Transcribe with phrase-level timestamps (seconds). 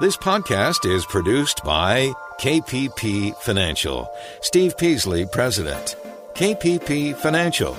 [0.00, 4.10] This podcast is produced by KPP Financial.
[4.40, 5.94] Steve Peasley, President.
[6.32, 7.76] KPP Financial.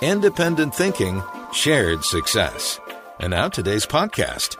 [0.00, 1.22] Independent thinking,
[1.52, 2.80] shared success.
[3.20, 4.56] And now today's podcast.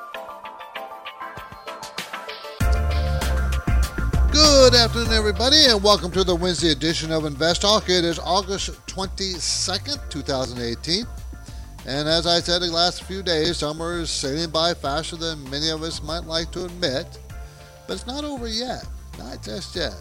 [4.31, 7.89] Good afternoon, everybody, and welcome to the Wednesday edition of Invest Talk.
[7.89, 11.05] It is August 22nd, 2018.
[11.85, 15.71] And as I said the last few days, summer is sailing by faster than many
[15.71, 17.19] of us might like to admit.
[17.87, 18.87] But it's not over yet.
[19.19, 19.95] Not just yet.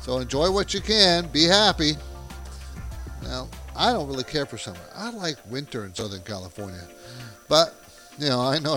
[0.00, 1.26] So enjoy what you can.
[1.28, 1.92] Be happy.
[3.22, 4.78] Now, I don't really care for summer.
[4.94, 6.86] I like winter in Southern California.
[7.48, 7.74] But,
[8.18, 8.74] you know, I know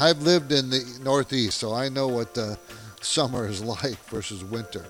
[0.00, 2.56] I've lived in the Northeast, so I know what uh,
[3.00, 4.86] summer is like versus winter.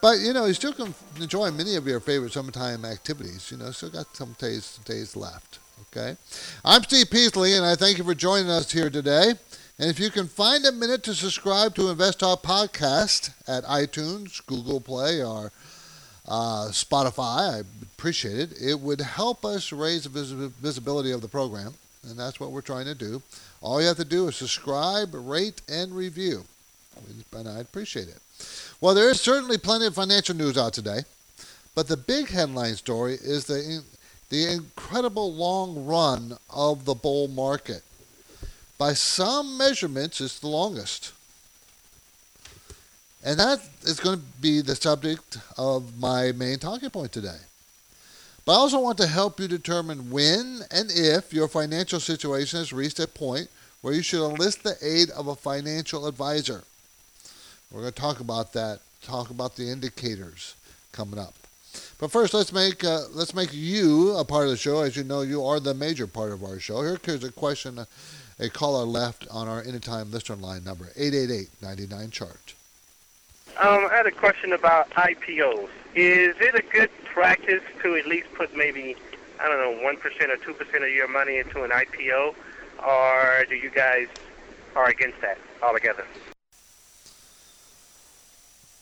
[0.00, 3.50] But, you know, you still can enjoy many of your favorite summertime activities.
[3.50, 5.59] You know, still got some days, days left.
[5.82, 6.16] Okay.
[6.64, 9.32] I'm Steve Peasley, and I thank you for joining us here today.
[9.78, 14.44] And if you can find a minute to subscribe to Invest Talk Podcast at iTunes,
[14.46, 15.52] Google Play, or
[16.28, 18.60] uh, Spotify, I appreciate it.
[18.60, 21.74] It would help us raise the vis- visibility of the program,
[22.08, 23.22] and that's what we're trying to do.
[23.62, 26.44] All you have to do is subscribe, rate, and review,
[27.32, 28.18] and I'd appreciate it.
[28.80, 31.00] Well, there is certainly plenty of financial news out today,
[31.74, 33.82] but the big headline story is the
[34.30, 37.82] the incredible long run of the bull market.
[38.78, 41.12] By some measurements, it's the longest.
[43.22, 47.36] And that is going to be the subject of my main talking point today.
[48.46, 52.72] But I also want to help you determine when and if your financial situation has
[52.72, 53.48] reached a point
[53.82, 56.62] where you should enlist the aid of a financial advisor.
[57.70, 60.54] We're going to talk about that, talk about the indicators
[60.92, 61.34] coming up.
[62.00, 64.80] But first, let's make uh, let's make you a part of the show.
[64.80, 66.80] As you know, you are the major part of our show.
[66.80, 67.86] Here's a question
[68.38, 72.54] a caller left on our anytime listener line number 888-99 chart.
[73.58, 75.68] Um, I had a question about IPOs.
[75.94, 78.96] Is it a good practice to at least put maybe
[79.38, 82.34] I don't know one percent or two percent of your money into an IPO,
[82.82, 84.08] or do you guys
[84.74, 86.06] are against that altogether?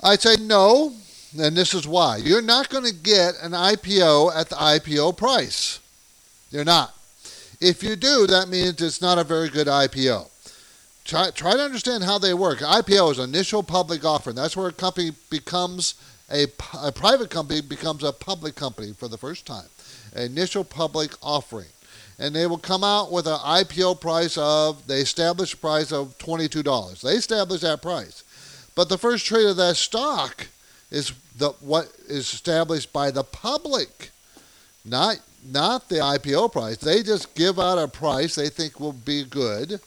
[0.05, 0.93] I'd say no
[1.37, 2.17] and this is why.
[2.17, 5.81] You're not going to get an IPO at the IPO price.
[6.51, 6.95] You're not.
[7.61, 10.29] If you do, that means it's not a very good IPO.
[11.05, 12.59] Try, try to understand how they work.
[12.59, 14.37] IPO is initial public offering.
[14.37, 15.95] That's where a company becomes
[16.31, 16.47] a,
[16.83, 19.67] a private company becomes a public company for the first time.
[20.15, 21.69] Initial public offering.
[22.19, 26.19] And they will come out with an IPO price of, they establish a price of
[26.19, 27.01] $22.
[27.01, 28.25] They establish that price.
[28.75, 30.49] But the first trade of that stock
[30.91, 34.11] is the what is established by the public,
[34.85, 36.77] not not the IPO price.
[36.79, 39.81] They just give out a price they think will be good,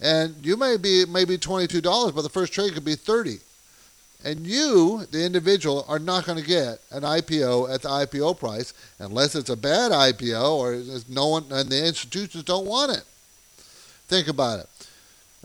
[0.00, 3.38] and you may be maybe twenty two dollars, but the first trade could be thirty,
[4.24, 8.72] and you, the individual, are not going to get an IPO at the IPO price
[8.98, 13.04] unless it's a bad IPO or no one and the institutions don't want it.
[14.08, 14.68] Think about it.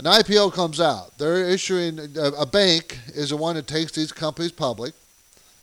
[0.01, 1.15] An IPO comes out.
[1.19, 4.95] They're issuing uh, a, bank is the one that takes these companies public.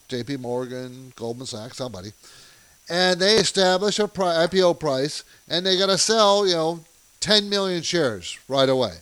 [0.07, 0.37] J.P.
[0.37, 2.13] Morgan, Goldman Sachs, somebody,
[2.89, 6.79] and they establish a IPO price, and they got to sell, you know,
[7.19, 8.93] 10 million shares right away.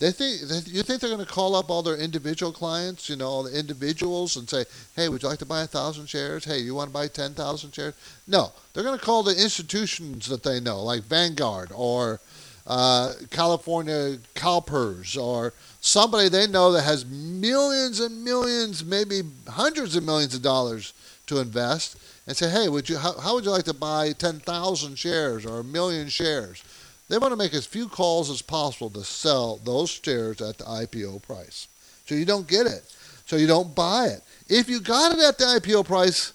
[0.00, 3.28] They think you think they're going to call up all their individual clients, you know,
[3.28, 4.64] all the individuals, and say,
[4.96, 6.44] "Hey, would you like to buy a thousand shares?
[6.44, 7.94] Hey, you want to buy 10,000 shares?"
[8.26, 12.18] No, they're going to call the institutions that they know, like Vanguard or
[12.66, 20.04] uh, California CalPERS or somebody they know that has millions and millions, maybe hundreds of
[20.04, 20.92] millions of dollars
[21.26, 21.96] to invest,
[22.26, 25.60] and say, hey, would you how, how would you like to buy 10,000 shares or
[25.60, 26.62] a million shares?
[27.08, 30.64] They want to make as few calls as possible to sell those shares at the
[30.64, 31.68] IPO price.
[32.06, 32.84] So you don't get it.
[33.26, 34.22] So you don't buy it.
[34.48, 36.32] If you got it at the IPO price,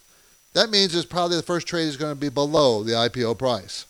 [0.54, 3.86] that means it's probably the first trade is going to be below the IPO price.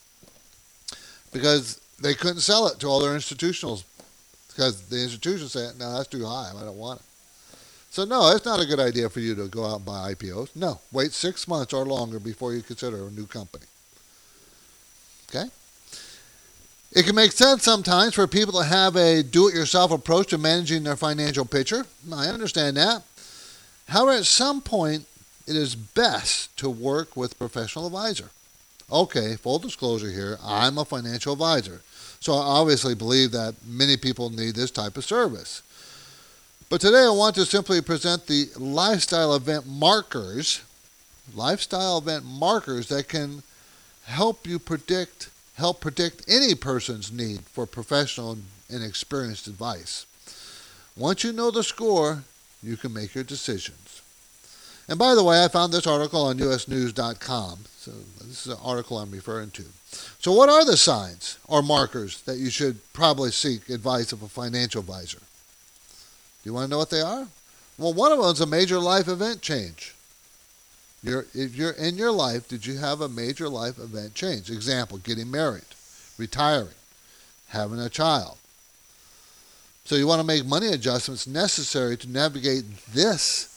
[1.32, 3.84] Because they couldn't sell it to all their institutionals
[4.50, 6.52] because the institutions said, no, that's too high.
[6.56, 7.06] I don't want it.
[7.90, 10.56] So, no, it's not a good idea for you to go out and buy IPOs.
[10.56, 13.66] No, wait six months or longer before you consider a new company.
[15.30, 15.50] Okay?
[16.92, 20.38] It can make sense sometimes for people to have a do it yourself approach to
[20.38, 21.86] managing their financial picture.
[22.14, 23.04] I understand that.
[23.90, 25.06] However, at some point,
[25.48, 28.30] it is best to work with a professional advisor.
[28.92, 31.82] Okay, full disclosure here, I'm a financial advisor.
[32.20, 35.62] So I obviously believe that many people need this type of service.
[36.70, 40.62] But today I want to simply present the lifestyle event markers,
[41.34, 43.44] lifestyle event markers that can
[44.06, 48.38] help you predict, help predict any person's need for professional
[48.70, 50.06] and experienced advice.
[50.98, 52.24] Once you know the score,
[52.62, 54.02] you can make your decisions.
[54.90, 57.60] And by the way, I found this article on usnews.com.
[57.78, 57.92] So
[58.22, 59.64] this is an article I'm referring to.
[60.20, 64.28] So what are the signs or markers that you should probably seek advice of a
[64.28, 65.20] financial advisor?
[65.20, 65.24] Do
[66.44, 67.28] you want to know what they are?
[67.78, 69.94] Well, one of them is a major life event change.
[71.04, 74.50] You're, if you're in your life, did you have a major life event change?
[74.50, 75.64] Example, getting married,
[76.18, 76.74] retiring,
[77.50, 78.38] having a child.
[79.86, 83.54] So you want to make money adjustments necessary to navigate this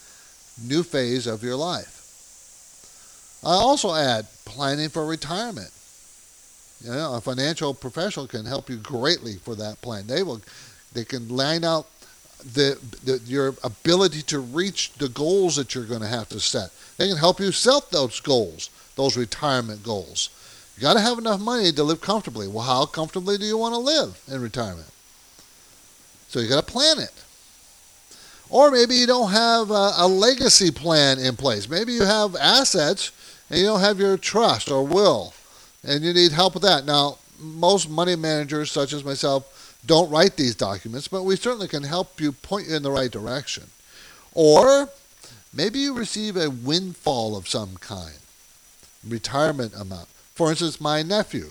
[0.65, 1.97] new phase of your life.
[3.43, 5.71] I also add planning for retirement.
[6.83, 10.07] You know, a financial professional can help you greatly for that plan.
[10.07, 10.41] They will,
[10.93, 11.87] they can line out
[12.55, 16.71] the, the, your ability to reach the goals that you're going to have to set.
[16.97, 20.31] They can help you set those goals, those retirement goals.
[20.77, 22.49] You got to have enough money to live comfortably.
[22.49, 24.89] Well, how comfortably do you want to live in retirement?
[26.29, 27.13] So you got to plan it.
[28.49, 31.69] Or maybe you don't have a, a legacy plan in place.
[31.69, 33.13] Maybe you have assets
[33.51, 35.35] and you don't have your trust or will,
[35.85, 36.85] and you need help with that.
[36.85, 41.85] Now, most money managers, such as myself, don't write these documents, but we certainly can
[41.85, 43.65] help you point you in the right direction.
[44.35, 44.91] Or
[45.55, 48.19] maybe you receive a windfall of some kind,
[49.07, 50.09] retirement amount.
[50.35, 51.51] For instance, my nephew,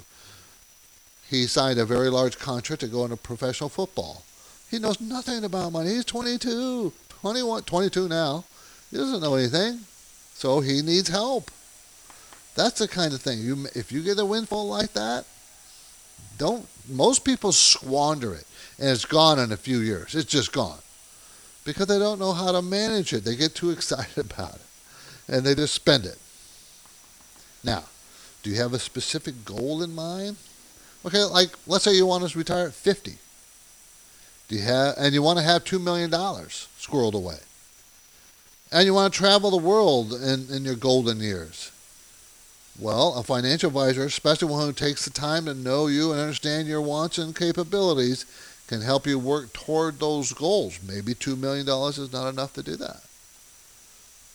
[1.27, 4.23] he signed a very large contract to go into professional football.
[4.69, 5.89] He knows nothing about money.
[5.89, 8.45] He's 22, 21, 22 now.
[8.91, 9.79] He doesn't know anything,
[10.33, 11.51] so he needs help.
[12.59, 13.39] That's the kind of thing.
[13.39, 15.23] You, if you get a windfall like that,
[16.37, 18.43] don't most people squander it
[18.77, 20.13] and it's gone in a few years.
[20.13, 20.79] It's just gone.
[21.63, 23.23] Because they don't know how to manage it.
[23.23, 24.61] They get too excited about it
[25.29, 26.17] and they just spend it.
[27.63, 27.85] Now,
[28.43, 30.35] do you have a specific goal in mind?
[31.05, 33.13] Okay, like let's say you want to retire at 50.
[34.49, 37.37] Do you have and you want to have 2 million dollars squirreled away.
[38.69, 41.71] And you want to travel the world in, in your golden years.
[42.79, 46.67] Well, a financial advisor, especially one who takes the time to know you and understand
[46.67, 48.25] your wants and capabilities,
[48.67, 50.79] can help you work toward those goals.
[50.87, 53.01] Maybe $2 million is not enough to do that.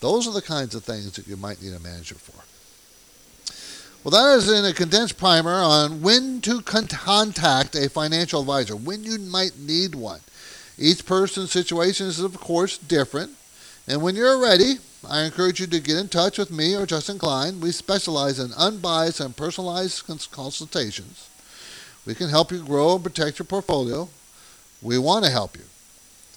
[0.01, 2.43] Those are the kinds of things that you might need a manager for.
[4.03, 9.05] Well, that is in a condensed primer on when to contact a financial advisor, when
[9.05, 10.21] you might need one.
[10.77, 13.31] Each person's situation is, of course, different.
[13.87, 14.77] And when you're ready,
[15.09, 17.61] I encourage you to get in touch with me or Justin Klein.
[17.61, 21.29] We specialize in unbiased and personalized consultations.
[22.07, 24.09] We can help you grow and protect your portfolio.
[24.81, 25.65] We want to help you.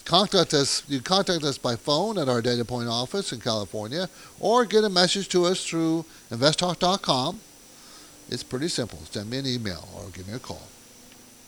[0.04, 0.84] Contact us.
[0.88, 4.10] You contact us by phone at our Dana Point office in California,
[4.40, 7.42] or get a message to us through investtalk.com.
[8.30, 9.00] It's pretty simple.
[9.12, 10.68] Send me an email or give me a call.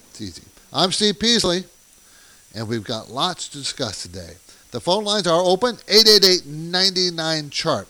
[0.10, 0.44] It's easy.
[0.74, 1.64] I'm Steve Peasley,
[2.54, 4.34] and we've got lots to discuss today.
[4.72, 7.88] The phone lines are open 888 99 chart.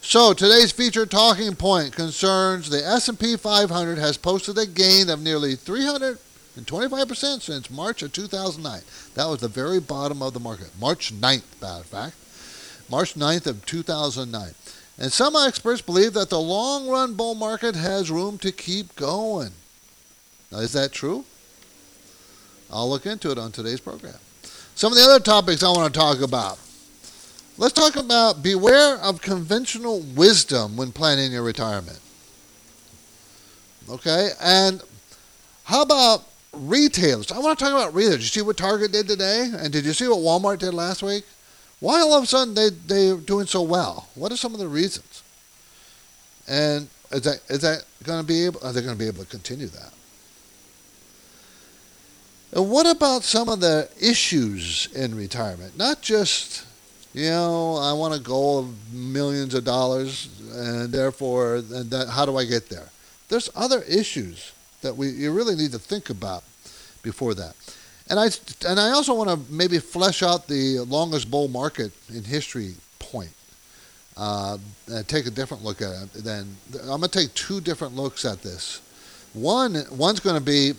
[0.00, 5.54] So today's featured talking point concerns the S&P 500 has posted a gain of nearly
[5.56, 8.80] 325% since March of 2009.
[9.14, 10.70] That was the very bottom of the market.
[10.80, 12.16] March 9th, matter of fact.
[12.90, 14.54] March 9th of 2009.
[14.98, 19.50] And some experts believe that the long run bull market has room to keep going.
[20.50, 21.24] Now, is that true?
[22.70, 24.18] I'll look into it on today's program.
[24.76, 26.58] Some of the other topics I want to talk about.
[27.56, 31.98] Let's talk about beware of conventional wisdom when planning your retirement.
[33.88, 34.28] Okay?
[34.38, 34.82] And
[35.64, 37.32] how about retailers?
[37.32, 38.16] I want to talk about retailers.
[38.18, 39.50] Did you see what Target did today?
[39.56, 41.24] And did you see what Walmart did last week?
[41.80, 44.10] Why all of a sudden they, they're doing so well?
[44.14, 45.22] What are some of the reasons?
[46.46, 49.24] And is that, is that going to be able, are they going to be able
[49.24, 49.92] to continue that?
[52.52, 55.76] And what about some of the issues in retirement?
[55.76, 56.66] Not just,
[57.12, 62.24] you know, I want a goal of millions of dollars, and therefore, and that, how
[62.24, 62.88] do I get there?
[63.28, 66.44] There's other issues that we you really need to think about
[67.02, 67.54] before that.
[68.08, 68.28] And I
[68.68, 73.30] and I also want to maybe flesh out the longest bull market in history point.
[74.16, 74.58] Uh,
[75.08, 76.24] take a different look at it.
[76.24, 78.80] Then I'm going to take two different looks at this.
[79.34, 80.72] One one's going to be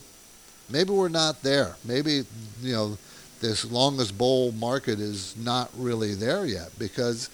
[0.69, 1.75] maybe we're not there.
[1.85, 2.23] Maybe
[2.61, 2.97] you know
[3.39, 7.29] this longest bull market is not really there yet because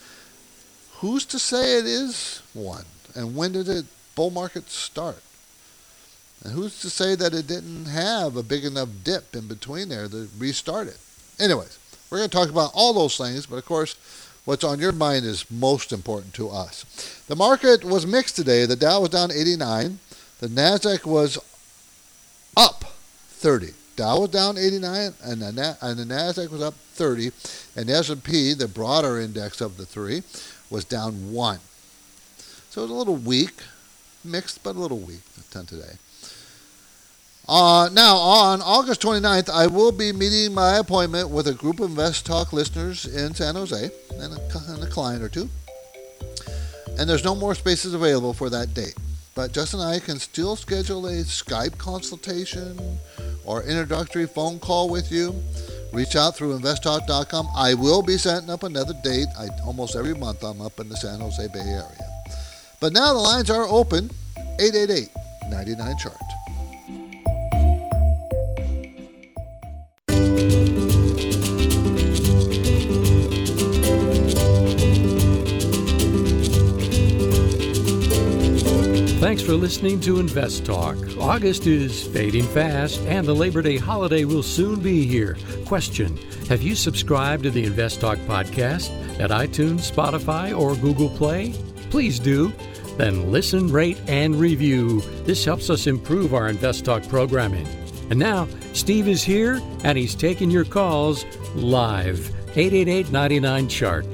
[0.96, 2.86] who's to say it is one?
[3.16, 3.86] And when did the
[4.16, 5.22] bull market start?
[6.44, 10.08] And who's to say that it didn't have a big enough dip in between there
[10.10, 10.98] to restart it?
[11.40, 13.96] Anyways, we're going to talk about all those things, but of course,
[14.44, 17.24] what's on your mind is most important to us.
[17.28, 18.66] The market was mixed today.
[18.66, 20.00] The Dow was down 89.
[20.40, 21.38] The Nasdaq was
[22.58, 22.92] up
[23.43, 23.73] 30.
[23.97, 27.31] Dow was down 89, and the, and the Nasdaq was up 30,
[27.75, 30.23] and S&P, the broader index of the three,
[30.69, 31.59] was down one.
[32.69, 33.51] So it was a little weak,
[34.23, 35.19] mixed but a little weak.
[35.51, 35.91] 10 today.
[37.47, 41.89] Uh, now, on August 29th, I will be meeting my appointment with a group of
[41.89, 45.50] Invest Talk listeners in San Jose and a, and a client or two.
[46.97, 48.95] And there's no more spaces available for that date.
[49.36, 52.80] But Justin and I can still schedule a Skype consultation
[53.46, 55.34] or introductory phone call with you.
[55.92, 57.48] Reach out through investtalk.com.
[57.56, 59.28] I will be setting up another date.
[59.38, 62.10] I, almost every month I'm up in the San Jose Bay Area.
[62.80, 64.10] But now the lines are open
[64.60, 65.10] 888
[65.50, 66.18] 99 chart.
[79.24, 80.98] Thanks for listening to Invest Talk.
[81.18, 85.38] August is fading fast, and the Labor Day holiday will soon be here.
[85.65, 86.18] Question
[86.50, 91.53] Have you subscribed to the Invest Talk podcast at iTunes, Spotify, or Google Play?
[91.89, 92.51] Please do.
[92.98, 95.00] Then listen, rate, and review.
[95.24, 97.65] This helps us improve our Invest Talk programming.
[98.10, 101.24] And now, Steve is here, and he's taking your calls
[101.56, 102.30] live.
[102.58, 104.06] 888 99 Chart.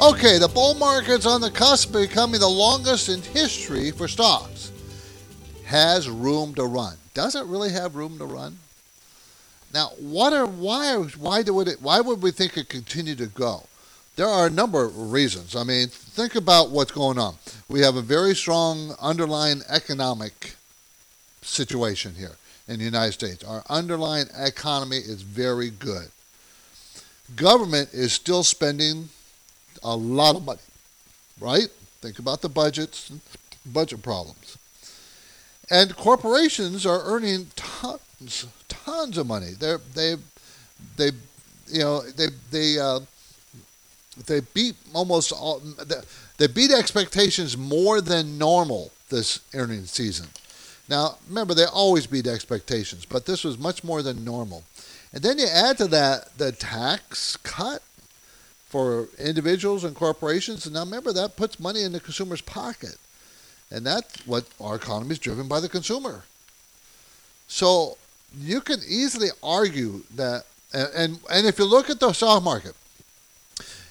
[0.00, 4.70] Okay, the bull market's on the cusp of becoming the longest in history for stocks.
[5.64, 6.96] Has room to run.
[7.14, 8.58] Does it really have room to run?
[9.74, 13.64] Now, what are why why do it why would we think it continue to go?
[14.14, 15.56] There are a number of reasons.
[15.56, 17.34] I mean, think about what's going on.
[17.68, 20.54] We have a very strong underlying economic
[21.42, 22.36] situation here
[22.68, 23.42] in the United States.
[23.42, 26.12] Our underlying economy is very good.
[27.34, 29.08] Government is still spending
[29.82, 30.60] a lot of money,
[31.40, 31.68] right?
[32.00, 33.10] Think about the budgets,
[33.66, 34.56] budget problems.
[35.70, 39.52] And corporations are earning tons, tons of money.
[39.58, 40.16] They're, they,
[40.96, 41.10] they,
[41.66, 43.00] you know, they, they, uh,
[44.26, 45.62] they beat almost all,
[46.38, 50.28] they beat expectations more than normal this earnings season.
[50.88, 54.64] Now, remember, they always beat expectations, but this was much more than normal.
[55.12, 57.82] And then you add to that the tax cut
[58.68, 60.66] for individuals and corporations.
[60.66, 62.96] And now remember, that puts money in the consumer's pocket.
[63.70, 66.24] And that's what our economy is driven by the consumer.
[67.48, 67.96] So
[68.38, 72.74] you can easily argue that, and, and, and if you look at the stock market,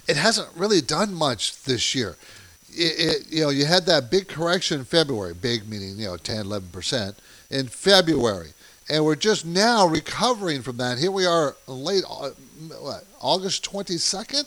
[0.08, 2.16] it hasn't really done much this year.
[2.70, 6.18] It, it, you know, you had that big correction in February, big meaning, you know,
[6.18, 7.16] 10, 11%
[7.50, 8.50] in February.
[8.90, 10.98] And we're just now recovering from that.
[10.98, 12.30] Here we are late, uh,
[12.80, 14.46] what, August 22nd?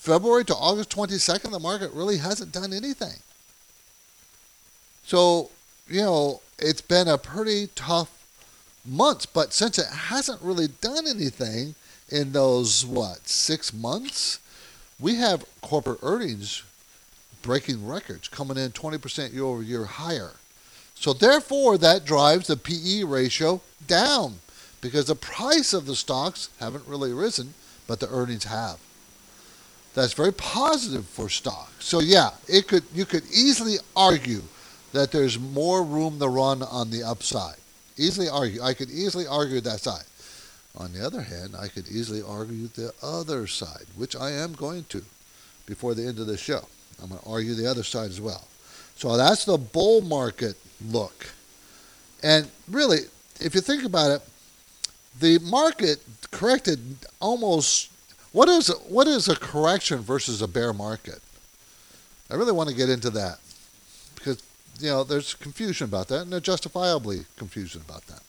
[0.00, 3.18] February to August 22nd, the market really hasn't done anything.
[5.04, 5.50] So,
[5.90, 8.10] you know, it's been a pretty tough
[8.86, 11.74] month, but since it hasn't really done anything
[12.08, 14.38] in those, what, six months,
[14.98, 16.62] we have corporate earnings
[17.42, 20.30] breaking records, coming in 20% year over year higher.
[20.94, 24.36] So, therefore, that drives the PE ratio down
[24.80, 27.52] because the price of the stocks haven't really risen,
[27.86, 28.78] but the earnings have
[29.94, 31.70] that's very positive for stock.
[31.80, 34.42] So yeah, it could you could easily argue
[34.92, 37.56] that there's more room to run on the upside.
[37.96, 38.62] Easily argue.
[38.62, 40.04] I could easily argue that side.
[40.76, 44.84] On the other hand, I could easily argue the other side, which I am going
[44.90, 45.02] to
[45.66, 46.66] before the end of the show.
[47.02, 48.46] I'm going to argue the other side as well.
[48.96, 50.56] So that's the bull market
[50.86, 51.26] look.
[52.22, 53.00] And really,
[53.40, 54.22] if you think about it,
[55.18, 56.80] the market corrected
[57.20, 57.90] almost
[58.32, 61.20] what is what is a correction versus a bear market?
[62.30, 63.38] I really want to get into that
[64.14, 64.40] because
[64.78, 68.20] you know there's confusion about that, and justifiably confusion about that.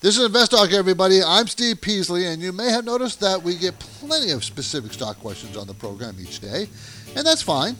[0.00, 1.22] This is Invest Talk, everybody.
[1.22, 5.18] I'm Steve Peasley, and you may have noticed that we get plenty of specific stock
[5.20, 6.68] questions on the program each day,
[7.16, 7.76] and that's fine.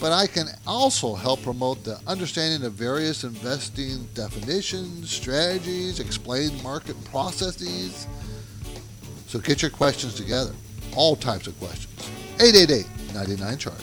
[0.00, 6.96] But I can also help promote the understanding of various investing definitions, strategies, explain market
[7.06, 8.06] processes.
[9.26, 10.52] So get your questions together
[10.94, 12.10] all types of questions.
[12.40, 13.82] 888 99 Chart.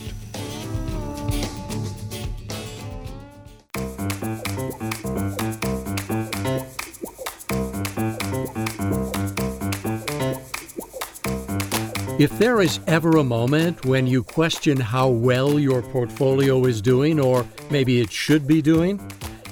[12.18, 17.20] If there is ever a moment when you question how well your portfolio is doing,
[17.20, 19.06] or maybe it should be doing,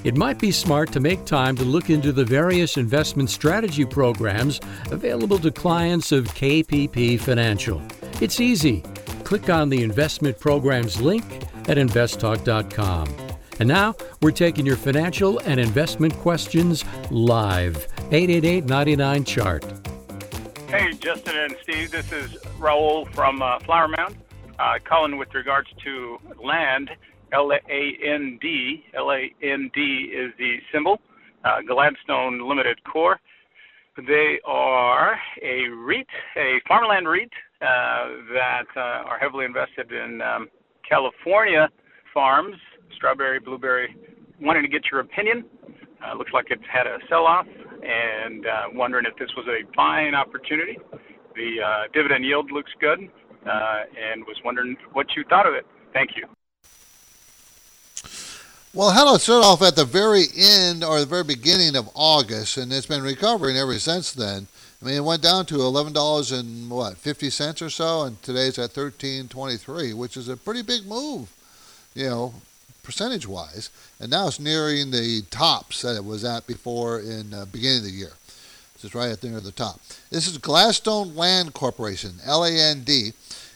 [0.04, 4.60] it might be smart to make time to look into the various investment strategy programs
[4.92, 7.82] available to clients of KPP Financial.
[8.22, 8.84] It's easy.
[9.24, 11.24] Click on the investment programs link
[11.70, 13.08] at investtalk.com.
[13.60, 17.88] And now we're taking your financial and investment questions live.
[18.12, 19.66] 888 99 Chart.
[20.68, 24.18] Hey, Justin and Steve, this is Raul from uh, Flower Mound.
[24.60, 26.90] Uh, calling with regards to land,
[27.34, 28.84] L A N D.
[28.96, 31.00] L A N D is the symbol,
[31.44, 33.20] uh, Gladstone Limited Corp.
[33.96, 37.30] They are a REIT, a farmland REIT
[37.62, 37.66] uh,
[38.34, 40.48] that uh, are heavily invested in um,
[40.88, 41.70] California
[42.14, 42.56] farms,
[42.96, 43.96] strawberry, blueberry.
[44.42, 45.46] Wanting to get your opinion.
[46.04, 50.14] Uh, looks like it's had a sell-off, and uh, wondering if this was a buying
[50.14, 50.78] opportunity.
[51.36, 55.66] The uh, dividend yield looks good, uh, and was wondering what you thought of it.
[55.94, 56.26] Thank you.
[58.76, 62.58] Well, how to start off at the very end or the very beginning of August,
[62.58, 64.48] and it's been recovering ever since then.
[64.82, 68.20] I mean, it went down to eleven dollars and what fifty cents or so, and
[68.24, 71.32] today's at thirteen twenty three, which is a pretty big move,
[71.94, 72.34] you know,
[72.82, 73.70] percentage wise.
[74.00, 77.84] And now it's nearing the tops that it was at before in the beginning of
[77.84, 78.14] the year.
[78.74, 79.82] It's just right at there at the top.
[80.10, 83.12] This is Gladstone Land Corporation, L A N D.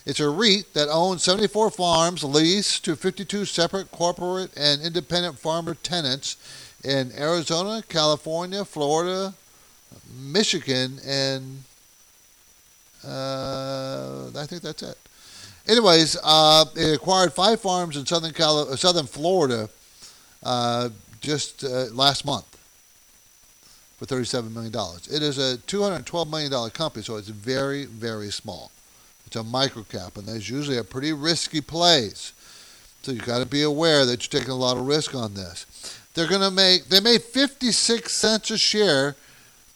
[0.08, 5.74] It's a REIT that owns 74 farms leased to 52 separate corporate and independent farmer
[5.74, 6.38] tenants
[6.86, 9.34] in Arizona, California, Florida,
[10.18, 11.62] Michigan, and
[13.06, 14.98] uh, I think that's it.
[15.68, 19.68] Anyways, uh, it acquired five farms in southern Cali- uh, southern Florida
[20.42, 20.88] uh,
[21.20, 22.46] just uh, last month
[23.98, 24.74] for $37 million.
[25.12, 28.72] It is a $212 million company, so it's very, very small.
[29.28, 32.32] It's a microcap, and there's usually a pretty risky plays.
[33.04, 35.66] So you've got to be aware that you're taking a lot of risk on this.
[36.14, 39.16] They're going to make they made 56 cents a share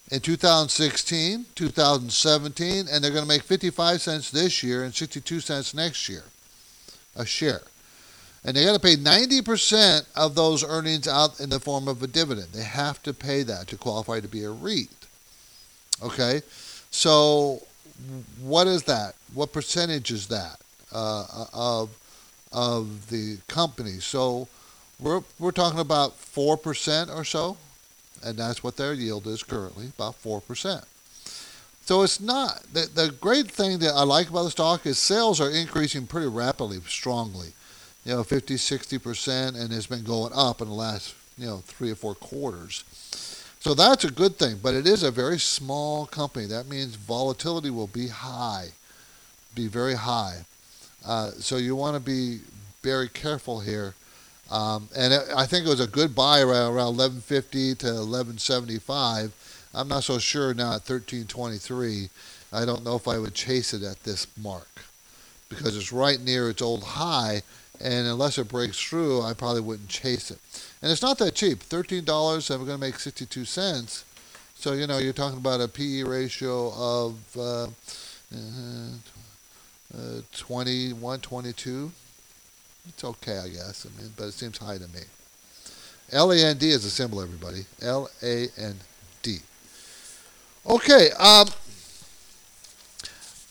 [0.09, 5.73] in 2016, 2017, and they're going to make 55 cents this year and 62 cents
[5.73, 6.23] next year
[7.15, 7.61] a share.
[8.43, 12.07] And they got to pay 90% of those earnings out in the form of a
[12.07, 12.47] dividend.
[12.53, 14.89] They have to pay that to qualify to be a REIT.
[16.01, 16.41] Okay?
[16.89, 17.61] So
[18.41, 19.15] what is that?
[19.33, 20.59] What percentage is that
[20.91, 21.89] uh, of
[22.51, 23.99] of the company?
[23.99, 24.47] So
[24.99, 27.57] we're we're talking about four percent or so,
[28.23, 30.85] and that's what their yield is currently, about four percent.
[31.83, 35.41] So it's not the the great thing that I like about the stock is sales
[35.41, 37.53] are increasing pretty rapidly, strongly,
[38.05, 41.57] you know, 50, 60 percent, and it's been going up in the last you know
[41.65, 42.83] three or four quarters.
[43.59, 46.47] So that's a good thing, but it is a very small company.
[46.47, 48.69] That means volatility will be high,
[49.55, 50.45] be very high.
[51.05, 52.39] Uh, so you want to be
[52.81, 53.93] very careful here.
[54.49, 59.33] Um, and it, I think it was a good buy around, around 1150 to 1175.
[59.73, 62.09] I'm not so sure now at 1323.
[62.53, 64.83] I don't know if I would chase it at this mark
[65.47, 67.41] because it's right near its old high,
[67.79, 70.39] and unless it breaks through, I probably wouldn't chase it
[70.81, 71.59] and it's not that cheap.
[71.59, 74.03] Thirteen dollars, and we're going to make sixty-two cents.
[74.55, 78.89] So you know, you're talking about a PE ratio of uh, uh,
[79.97, 81.91] uh, 21, 22.
[82.89, 83.85] It's okay, I guess.
[83.85, 85.01] I mean, but it seems high to me.
[86.11, 87.65] L A N D is a symbol, everybody.
[87.81, 88.75] L A N
[89.21, 89.37] D.
[90.67, 91.11] Okay.
[91.11, 91.47] Um,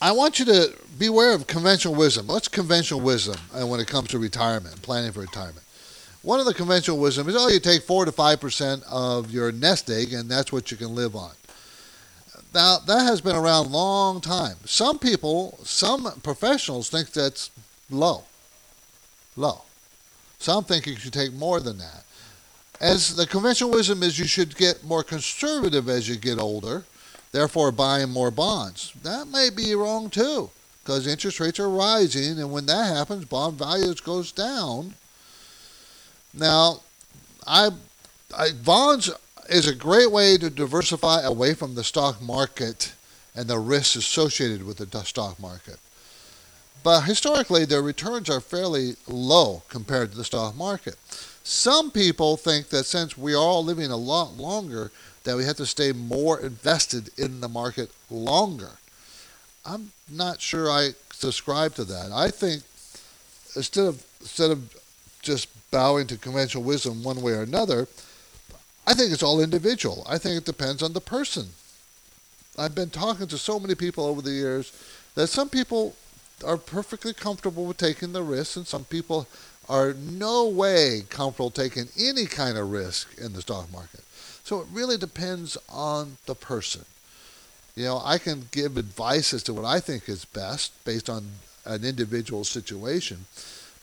[0.02, 2.26] I want you to beware of conventional wisdom.
[2.26, 5.64] What's conventional wisdom uh, when it comes to retirement, planning for retirement?
[6.22, 9.52] One of the conventional wisdom is, oh, you take four to five percent of your
[9.52, 11.32] nest egg, and that's what you can live on.
[12.52, 14.56] Now that has been around a long time.
[14.64, 17.50] Some people, some professionals think that's
[17.90, 18.24] low.
[19.36, 19.62] Low.
[20.38, 22.04] Some think you should take more than that.
[22.80, 26.84] As the conventional wisdom is, you should get more conservative as you get older,
[27.30, 28.92] therefore buying more bonds.
[29.02, 30.50] That may be wrong too,
[30.82, 34.94] because interest rates are rising, and when that happens, bond values goes down
[36.32, 36.80] now,
[37.46, 37.70] I,
[38.36, 39.10] I bonds
[39.50, 42.92] is a great way to diversify away from the stock market
[43.34, 45.78] and the risks associated with the stock market.
[46.82, 50.96] But historically, their returns are fairly low compared to the stock market.
[51.42, 54.90] Some people think that since we are all living a lot longer,
[55.24, 58.70] that we have to stay more invested in the market longer.
[59.66, 62.12] I'm not sure I subscribe to that.
[62.12, 62.62] I think
[63.54, 64.74] instead of instead of
[65.22, 67.86] just bowing to conventional wisdom one way or another.
[68.86, 70.06] I think it's all individual.
[70.08, 71.48] I think it depends on the person.
[72.58, 74.72] I've been talking to so many people over the years
[75.14, 75.94] that some people
[76.44, 79.28] are perfectly comfortable with taking the risk, and some people
[79.68, 84.00] are no way comfortable taking any kind of risk in the stock market.
[84.42, 86.84] So it really depends on the person.
[87.76, 91.24] You know, I can give advice as to what I think is best based on
[91.64, 93.26] an individual situation.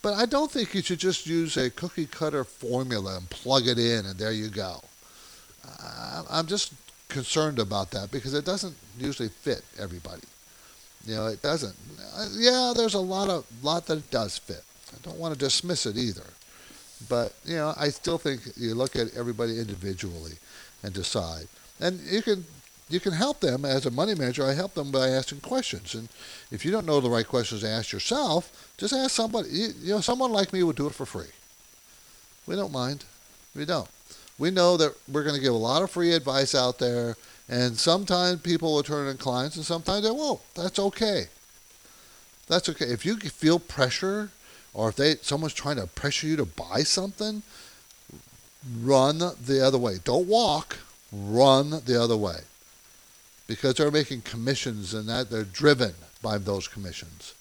[0.07, 3.77] But I don't think you should just use a cookie cutter formula and plug it
[3.77, 4.79] in and there you go.
[5.67, 6.73] Uh, I'm just
[7.09, 10.23] concerned about that because it doesn't usually fit everybody.
[11.05, 11.75] You know, it doesn't.
[12.15, 14.63] Uh, yeah, there's a lot of lot that it does fit.
[14.93, 16.29] I don't want to dismiss it either.
[17.09, 20.35] But, you know, I still think you look at everybody individually
[20.83, 21.49] and decide.
[21.81, 22.45] And you can
[22.89, 24.45] you can help them as a money manager.
[24.45, 25.93] I help them by asking questions.
[25.93, 26.07] And
[26.51, 29.49] if you don't know the right questions to ask yourself, just ask somebody.
[29.49, 31.27] You, you know, someone like me would do it for free.
[32.45, 33.03] We don't mind.
[33.55, 33.89] We don't.
[34.39, 37.17] We know that we're going to give a lot of free advice out there,
[37.49, 40.41] and sometimes people will turn in clients, and sometimes they won't.
[40.53, 41.25] That's okay.
[42.47, 42.85] That's okay.
[42.85, 44.29] If you feel pressure,
[44.73, 47.41] or if they someone's trying to pressure you to buy something,
[48.79, 49.97] run the other way.
[50.03, 50.77] Don't walk.
[51.11, 52.39] Run the other way
[53.47, 57.33] because they're making commissions and that they're driven by those commissions.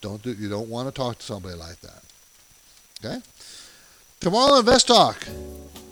[0.00, 2.02] Don't do, you don't want to talk to somebody like that.
[3.04, 3.20] Okay?
[4.20, 5.26] Tomorrow Invest Talk.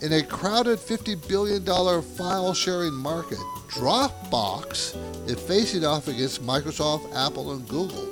[0.01, 4.95] In a crowded $50 billion file sharing market, Dropbox
[5.27, 8.07] is facing off against Microsoft, Apple, and Google.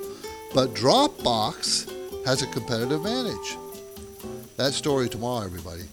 [0.52, 3.56] But Dropbox has a competitive advantage.
[4.56, 5.84] That story tomorrow, everybody.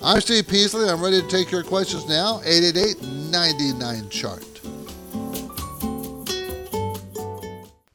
[0.00, 0.88] I'm Steve Peasley.
[0.88, 2.40] I'm ready to take your questions now.
[2.44, 4.57] 888 99 Chart.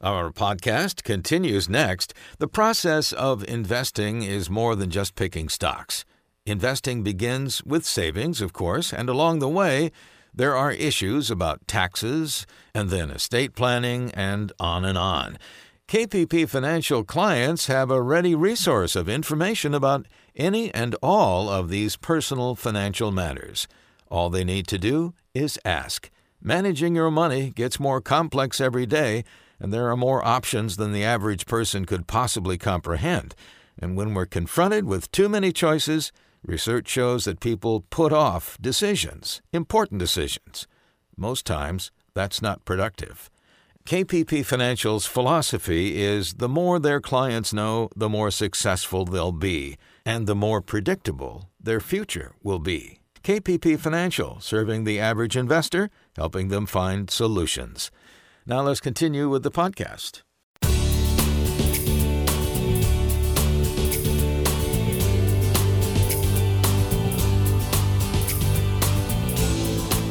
[0.03, 2.13] Our podcast continues next.
[2.37, 6.03] The process of investing is more than just picking stocks.
[6.45, 9.93] Investing begins with savings, of course, and along the way,
[10.33, 15.37] there are issues about taxes, and then estate planning, and on and on.
[15.87, 21.95] KPP Financial clients have a ready resource of information about any and all of these
[21.95, 23.69] personal financial matters.
[24.11, 26.09] All they need to do is ask.
[26.41, 29.23] Managing your money gets more complex every day
[29.63, 33.33] and there are more options than the average person could possibly comprehend.
[33.79, 36.11] And when we're confronted with too many choices,
[36.45, 40.67] research shows that people put off decisions, important decisions.
[41.15, 43.29] Most times, that's not productive.
[43.85, 50.27] KPP Financial's philosophy is the more their clients know, the more successful they'll be, and
[50.27, 52.99] the more predictable their future will be.
[53.23, 57.91] KPP Financial, serving the average investor, helping them find solutions.
[58.45, 60.21] Now let's continue with the podcast.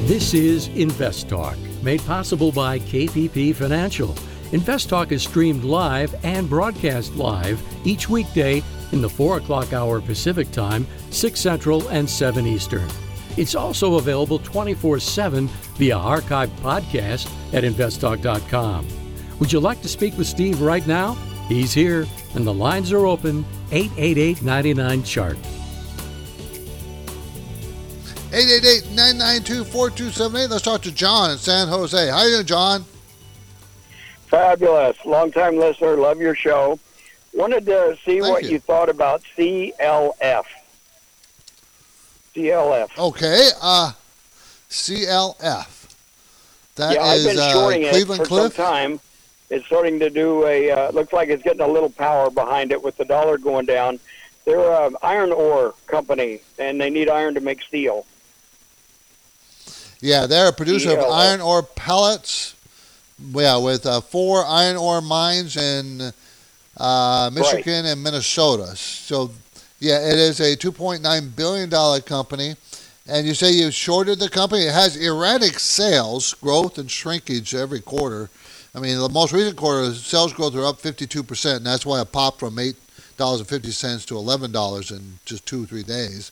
[0.09, 4.14] This is Invest Talk, made possible by KPP Financial.
[4.53, 10.01] Invest Talk is streamed live and broadcast live each weekday in the 4 o'clock hour
[10.01, 12.88] Pacific Time, 6 Central, and 7 Eastern.
[13.37, 18.87] It's also available 24 7 via archived podcast at investtalk.com.
[19.38, 21.14] Would you like to speak with Steve right now?
[21.49, 25.37] He's here, and the lines are open 888 99 Chart.
[28.33, 30.49] 888-992-4278.
[30.49, 32.09] Let's talk to John in San Jose.
[32.09, 32.85] How are you doing, John?
[34.29, 34.97] Fabulous.
[35.05, 35.99] Long-time listener.
[35.99, 36.79] Love your show.
[37.35, 38.53] Wanted to see Thank what you.
[38.53, 38.59] you.
[38.61, 40.45] thought about CLF.
[42.35, 42.99] CLF.
[42.99, 43.92] Okay, uh,
[44.71, 45.79] CLF.
[46.77, 48.55] That yeah, I've is, been uh, shorting it Cleveland for Cliff.
[48.55, 49.01] some time.
[49.51, 50.71] It's starting to do a.
[50.71, 54.01] Uh, looks like it's getting a little power behind it with the dollar going down.
[54.45, 58.07] They're an iron ore company, and they need iron to make steel.
[60.01, 62.57] Yeah, they're a producer of iron ore pellets.
[63.25, 66.12] Yeah, with uh, four iron ore mines in
[66.77, 68.75] uh, Michigan and Minnesota.
[68.75, 69.31] So,
[69.83, 72.55] yeah, it is a $2.9 billion company.
[73.09, 74.62] And you say you shorted the company.
[74.62, 78.31] It has erratic sales, growth, and shrinkage every quarter.
[78.77, 82.12] I mean, the most recent quarter, sales growth are up 52%, and that's why it
[82.12, 86.31] popped from $8.50 to $11 in just two or three days.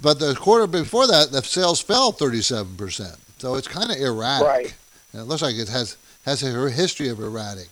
[0.00, 3.18] But the quarter before that, the sales fell 37%.
[3.38, 4.46] So it's kind of erratic.
[4.46, 4.74] Right.
[5.12, 7.68] And it looks like it has has a history of erratic.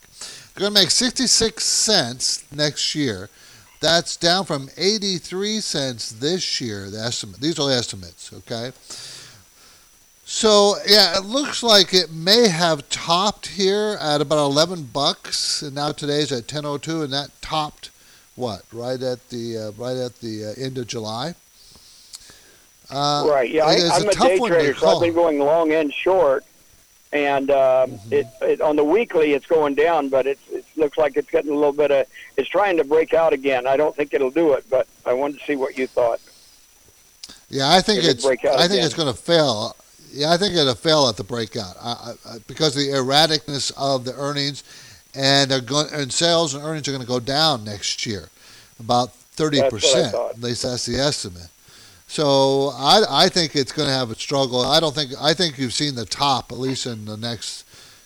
[0.55, 3.29] They're going to make 66 cents next year.
[3.81, 6.91] That's down from 83 cents this year.
[6.91, 7.41] The estimate.
[7.41, 8.33] These are the estimates.
[8.33, 8.73] Okay.
[10.25, 15.75] So yeah, it looks like it may have topped here at about 11 bucks, and
[15.75, 17.91] now today's at 10.02, and that topped
[18.35, 21.35] what right at the uh, right at the uh, end of July.
[22.91, 23.51] Uh, right.
[23.51, 26.45] Yeah, I, I'm a, tough day trader, so I've been going long and short.
[27.16, 28.12] And um, Mm-hmm.
[28.12, 31.50] it, it on the weekly, it's going down, but it, it looks like it's getting
[31.50, 32.07] a little bit of.
[32.37, 33.66] It's trying to break out again.
[33.66, 36.20] I don't think it'll do it, but I wanted to see what you thought.
[37.48, 38.24] Yeah, I think it's.
[38.24, 38.85] I think again.
[38.85, 39.76] it's going to fail.
[40.12, 44.05] Yeah, I think it'll fail at the breakout I, I, because of the erraticness of
[44.05, 44.64] the earnings,
[45.14, 48.29] and they're going and sales and earnings are going to go down next year.
[48.81, 49.61] about 30%.
[49.70, 50.31] That's what I thought.
[50.33, 51.48] At least that's the estimate.
[52.07, 54.61] So I, I think it's going to have a struggle.
[54.64, 57.64] I don't think I think you've seen the top at least in the next,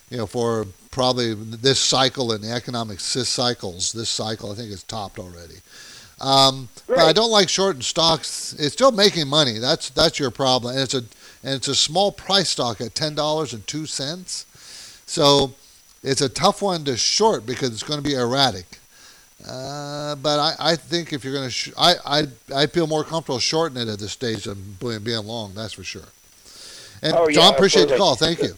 [0.09, 3.91] you know, for probably this cycle in the economic cycles.
[3.93, 5.55] This cycle I think it's topped already.
[6.19, 8.53] Um, But I don't like shorting stocks.
[8.59, 9.59] It's still making money.
[9.59, 10.73] That's that's your problem.
[10.73, 11.03] And it's a
[11.43, 14.45] and it's a small price stock at ten dollars and two cents.
[15.05, 15.53] So
[16.03, 18.79] it's a tough one to short because it's going to be erratic.
[19.47, 22.23] Uh, but I, I think if you're going to, sh- I, I
[22.55, 25.53] I feel more comfortable shorting it at this stage than being, being long.
[25.53, 26.03] That's for sure.
[27.01, 28.15] And Oh, yeah, John, appreciate the call.
[28.15, 28.55] Thank you.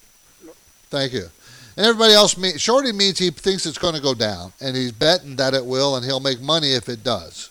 [0.90, 1.30] Thank you.
[1.78, 4.92] And everybody else, me, shorting means he thinks it's going to go down, and he's
[4.92, 7.50] betting that it will, and he'll make money if it does.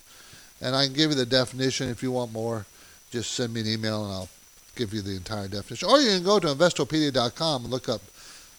[0.61, 2.67] And I can give you the definition if you want more.
[3.11, 4.29] Just send me an email, and I'll
[4.77, 5.89] give you the entire definition.
[5.89, 8.01] Or you can go to investopedia.com and look up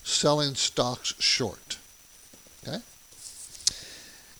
[0.04, 1.78] selling stocks short.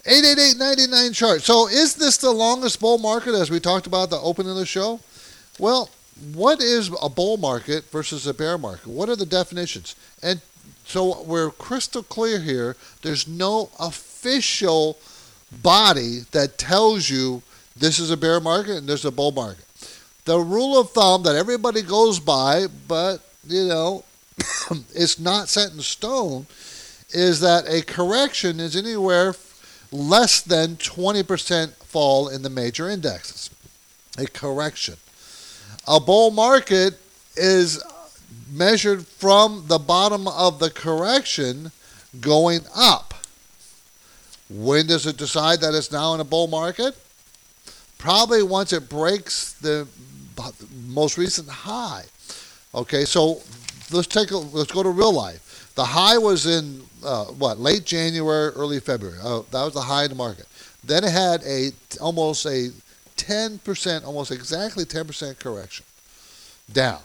[0.06, 0.22] Okay?
[0.22, 1.42] 888-99 chart.
[1.42, 4.66] So is this the longest bull market as we talked about the opening of the
[4.66, 5.00] show?
[5.60, 5.90] Well,
[6.34, 8.88] what is a bull market versus a bear market?
[8.88, 9.96] What are the definitions?
[10.22, 10.42] And
[10.86, 12.76] so we're crystal clear here.
[13.02, 14.98] There's no official
[15.62, 17.42] body that tells you
[17.76, 19.66] this is a bear market and there's a bull market.
[20.26, 24.04] The rule of thumb that everybody goes by, but you know,
[24.96, 26.46] it's not set in stone,
[27.10, 29.34] is that a correction is anywhere
[29.94, 33.50] less than 20% fall in the major indexes.
[34.18, 34.96] A correction.
[35.88, 36.96] A bull market
[37.36, 37.82] is
[38.52, 41.72] measured from the bottom of the correction
[42.20, 43.14] going up.
[44.50, 46.96] When does it decide that it's now in a bull market?
[47.98, 49.88] Probably once it breaks the
[50.88, 52.04] most recent high.
[52.76, 53.42] Okay, so
[53.92, 55.72] let's take a let's go to real life.
[55.76, 59.20] The high was in uh, what late January, early February.
[59.22, 60.48] Oh, that was the high in the market.
[60.84, 62.72] Then it had a almost a
[63.18, 65.86] 10%, almost exactly 10% correction
[66.72, 67.00] down.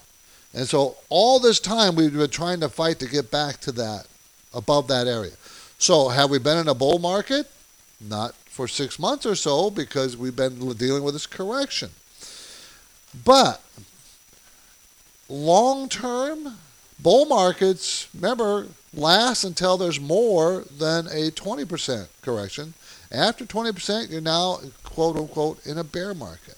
[0.55, 4.07] And so all this time we've been trying to fight to get back to that,
[4.55, 5.33] above that area.
[5.79, 7.51] So have we been in a bull market?
[8.01, 11.91] Not for six months or so because we've been dealing with this correction.
[13.25, 13.63] But
[15.29, 16.57] long term,
[16.99, 22.75] bull markets, remember, last until there's more than a 20% correction.
[23.11, 26.57] After 20%, you're now, quote unquote, in a bear market.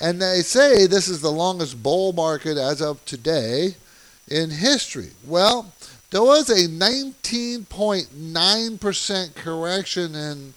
[0.00, 3.74] And they say this is the longest bull market as of today
[4.28, 5.10] in history.
[5.26, 5.72] Well,
[6.10, 10.52] there was a 19.9% correction in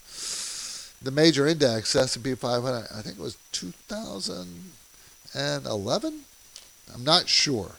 [1.02, 2.88] the major index, S&P 500.
[2.94, 6.20] I think it was 2011.
[6.94, 7.72] I'm not sure.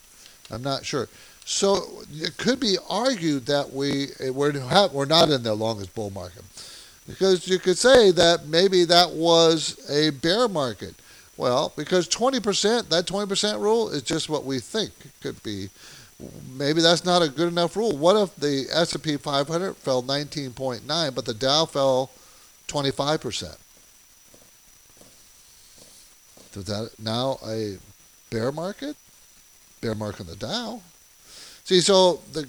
[0.51, 1.09] I'm not sure.
[1.51, 4.53] So it could be argued that we eh, we're,
[4.93, 6.45] we're not in the longest bull market
[7.09, 10.95] because you could say that maybe that was a bear market.
[11.37, 15.71] Well, because 20%, that 20% rule is just what we think it could be.
[16.57, 17.97] Maybe that's not a good enough rule.
[17.97, 22.11] What if the S&P 500 fell 19.9, but the Dow fell
[22.69, 23.57] 25%?
[26.55, 27.77] Is that now a
[28.31, 28.95] bear market?
[29.81, 30.81] Bear market on the Dow?
[31.71, 32.49] See, so the,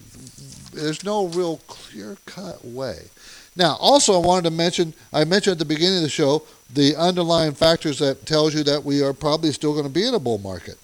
[0.73, 3.01] there's no real clear-cut way.
[3.55, 6.41] Now, also, I wanted to mention, I mentioned at the beginning of the show,
[6.73, 10.15] the underlying factors that tells you that we are probably still going to be in
[10.15, 10.79] a bull market.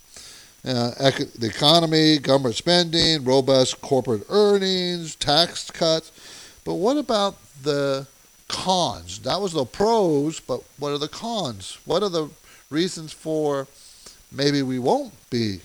[0.64, 6.12] Uh, ec- the economy, government spending, robust corporate earnings, tax cuts.
[6.64, 8.06] But what about the
[8.48, 9.18] cons?
[9.18, 11.80] That was the pros, but what are the cons?
[11.86, 12.30] What are the
[12.70, 13.68] reasons for
[14.32, 15.62] maybe we won't be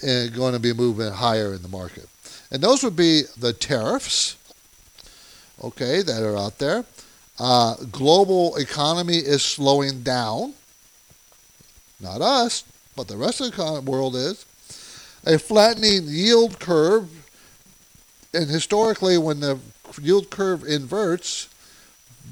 [0.00, 2.08] going to be moving higher in the market?
[2.50, 4.36] And those would be the tariffs,
[5.62, 6.84] okay, that are out there.
[7.38, 10.54] Uh, global economy is slowing down.
[12.00, 12.64] Not us,
[12.96, 14.44] but the rest of the world is.
[15.24, 17.08] A flattening yield curve,
[18.34, 19.58] and historically, when the
[20.00, 21.48] yield curve inverts,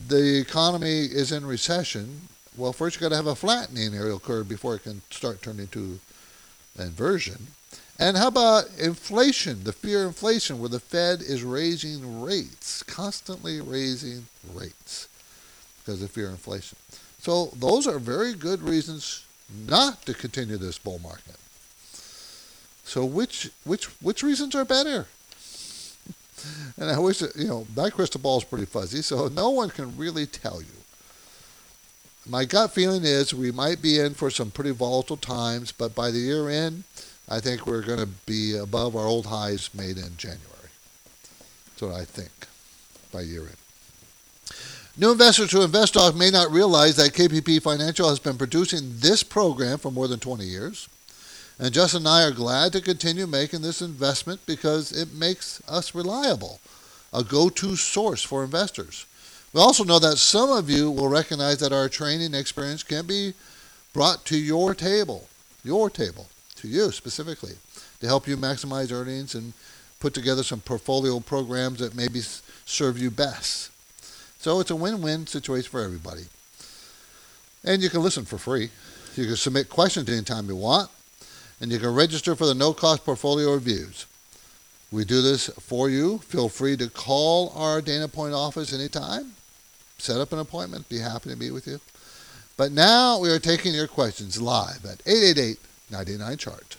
[0.09, 2.23] the economy is in recession.
[2.57, 5.69] Well, first you got to have a flattening yield curve before it can start turning
[5.69, 6.01] to
[6.81, 7.49] inversion.
[7.99, 13.61] And how about inflation, the fear of inflation, where the Fed is raising rates, constantly
[13.61, 15.09] raising rates
[15.79, 16.79] because of fear of inflation.
[17.19, 19.25] So those are very good reasons
[19.67, 21.37] not to continue this bull market.
[22.85, 25.07] So which which which reasons are better?
[26.77, 29.71] And I wish that, you know that crystal ball is pretty fuzzy, so no one
[29.71, 30.78] can really tell you.
[32.29, 36.11] My gut feeling is we might be in for some pretty volatile times, but by
[36.11, 36.85] the year end,
[37.27, 40.43] I think we're going to be above our old highs made in January.
[41.71, 42.31] That's what I think
[43.11, 43.57] by year end.
[44.99, 49.23] New investors who invest off may not realize that KPP Financial has been producing this
[49.23, 50.89] program for more than 20 years.
[51.59, 55.95] And Justin and I are glad to continue making this investment because it makes us
[55.95, 56.61] reliable,
[57.13, 59.07] a go to source for investors.
[59.53, 63.33] We also know that some of you will recognize that our training experience can be
[63.95, 65.27] brought to your table,
[65.65, 67.55] your table, to you specifically,
[68.01, 69.55] to help you maximize earnings and
[70.01, 72.21] put together some portfolio programs that maybe
[72.67, 73.71] serve you best.
[74.39, 76.27] So it's a win-win situation for everybody.
[77.65, 78.71] And you can listen for free.
[79.17, 80.91] You can submit questions anytime you want,
[81.61, 84.07] and you can register for the no-cost portfolio reviews.
[84.93, 86.19] We do this for you.
[86.19, 89.33] Feel free to call our Dana Point office anytime.
[89.99, 90.89] Set up an appointment.
[90.89, 91.81] Be happy to meet with you.
[92.57, 95.59] But now we are taking your questions live at 888
[95.91, 96.77] 99 Chart.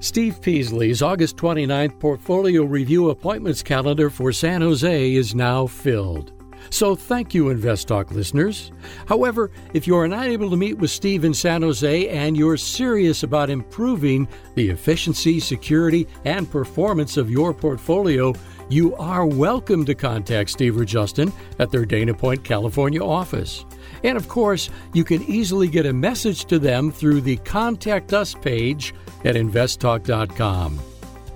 [0.00, 6.32] Steve Peasley's August 29th portfolio review appointments calendar for San Jose is now filled.
[6.70, 8.72] So thank you, InvestTalk listeners.
[9.06, 12.56] However, if you are not able to meet with Steve in San Jose and you're
[12.56, 18.34] serious about improving the efficiency, security, and performance of your portfolio,
[18.68, 23.64] you are welcome to contact Steve or Justin at their Dana Point, California office.
[24.04, 28.34] And of course, you can easily get a message to them through the Contact Us
[28.34, 30.80] page at investtalk.com.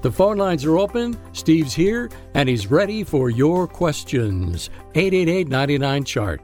[0.02, 1.18] The phone lines are open.
[1.32, 4.70] Steve's here and he's ready for your questions.
[4.94, 6.40] 888 99 Chart.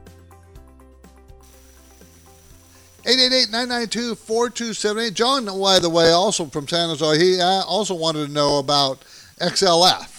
[3.07, 5.13] 888-992-4278.
[5.13, 8.99] John, by the way, also from San Jose, he uh, also wanted to know about
[9.39, 10.16] XLF,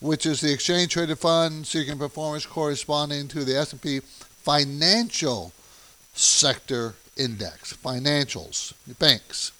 [0.00, 5.52] which is the exchange traded fund seeking performance corresponding to the S&P financial
[6.14, 9.52] sector index, financials, banks.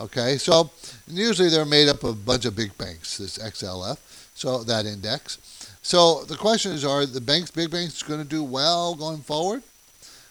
[0.00, 0.70] Okay, so
[1.06, 3.98] usually they're made up of a bunch of big banks, this XLF,
[4.34, 5.38] so that index.
[5.82, 9.62] So the question is, are the banks, big banks, going to do well going forward?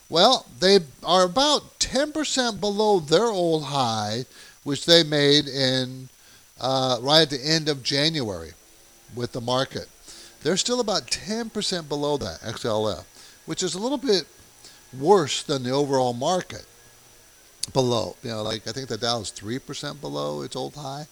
[0.09, 4.25] Well, they are about 10% below their old high,
[4.63, 6.09] which they made in
[6.59, 8.53] uh, right at the end of January
[9.15, 9.87] with the market.
[10.43, 13.03] They're still about 10% below that XLF,
[13.45, 14.25] which is a little bit
[14.97, 16.65] worse than the overall market
[17.73, 18.15] below.
[18.23, 21.07] You know, like I think the Dow is three percent below its old high.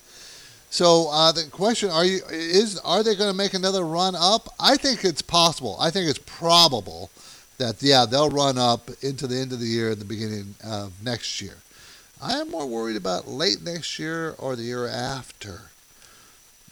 [0.70, 4.50] So uh, the question: Are you is are they going to make another run up?
[4.60, 5.78] I think it's possible.
[5.80, 7.10] I think it's probable
[7.58, 11.04] that yeah they'll run up into the end of the year and the beginning of
[11.04, 11.58] next year.
[12.22, 15.70] I am more worried about late next year or the year after.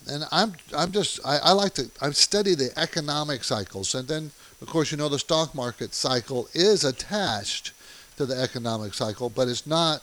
[0.09, 4.31] And I'm I'm just I, I like to I study the economic cycles and then
[4.61, 7.71] of course you know the stock market cycle is attached
[8.17, 10.01] to the economic cycle, but it's not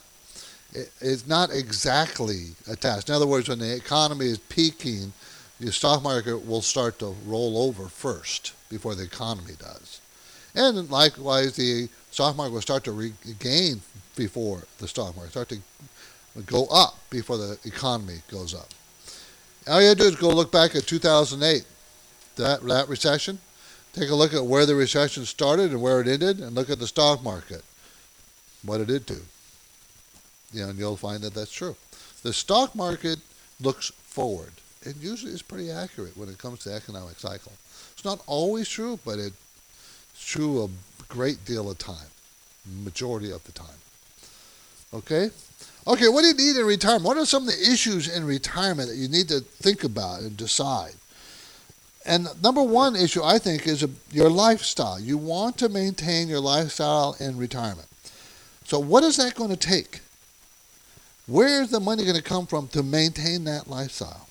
[1.00, 3.10] it's not exactly attached.
[3.10, 5.12] In other words, when the economy is peaking,
[5.60, 10.00] the stock market will start to roll over first before the economy does.
[10.54, 13.82] And likewise, the stock market will start to regain
[14.16, 15.58] before the stock market, start to
[16.46, 18.68] go up before the economy goes up.
[19.68, 21.64] All you have to do is go look back at 2008,
[22.36, 23.38] that, that recession.
[23.92, 26.78] Take a look at where the recession started and where it ended, and look at
[26.78, 27.62] the stock market
[28.64, 29.20] what it did do.
[30.52, 31.76] You know, and you'll find that that's true.
[32.22, 33.18] The stock market
[33.60, 34.52] looks forward.
[34.82, 37.52] It usually is pretty accurate when it comes to economic cycle.
[37.92, 39.36] It's not always true, but it's
[40.18, 40.68] true a
[41.06, 42.10] great deal of time,
[42.82, 43.68] majority of the time.
[44.92, 45.30] Okay?
[45.86, 47.04] Okay, what do you need in retirement?
[47.04, 50.36] What are some of the issues in retirement that you need to think about and
[50.36, 50.94] decide?
[52.04, 54.98] And number one issue, I think, is your lifestyle.
[54.98, 57.88] You want to maintain your lifestyle in retirement.
[58.64, 60.00] So, what is that going to take?
[61.26, 64.28] Where is the money going to come from to maintain that lifestyle?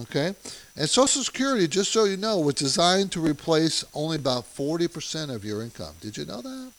[0.00, 0.34] Okay?
[0.76, 5.44] And Social Security, just so you know, was designed to replace only about 40% of
[5.44, 5.94] your income.
[6.00, 6.72] Did you know that?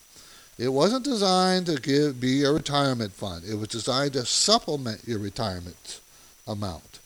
[0.58, 3.44] It wasn't designed to give be a retirement fund.
[3.44, 6.00] It was designed to supplement your retirement
[6.48, 7.00] amount.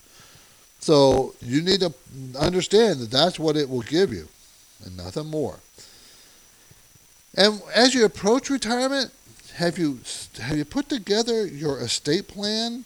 [0.79, 1.93] So you need to
[2.38, 4.27] understand that that's what it will give you
[4.86, 5.60] and nothing more.
[7.35, 9.12] And as you approach retirement,
[9.56, 10.00] have you
[10.39, 12.85] have you put together your estate plan?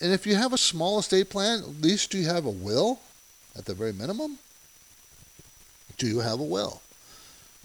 [0.00, 3.00] And if you have a small estate plan, at least do you have a will
[3.56, 4.38] at the very minimum?
[5.96, 6.80] Do you have a will?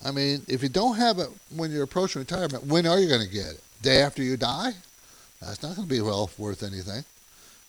[0.04, 3.26] I mean, if you don't have it when you're approaching retirement, when are you going
[3.26, 3.62] to get it?
[3.82, 4.74] Day after you die?
[5.42, 7.04] That's not going to be well worth anything.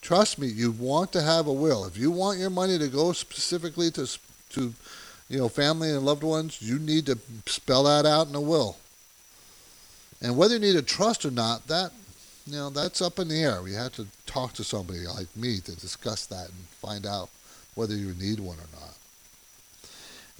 [0.00, 1.84] Trust me, you want to have a will.
[1.84, 4.08] If you want your money to go specifically to
[4.50, 4.74] to
[5.28, 8.76] you know, family and loved ones, you need to spell that out in a will.
[10.20, 11.90] And whether you need a trust or not, that
[12.46, 13.66] you know, that's up in the air.
[13.66, 17.30] You have to talk to somebody like me to discuss that and find out
[17.74, 18.94] whether you need one or not.